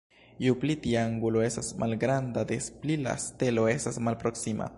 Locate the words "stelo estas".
3.27-4.03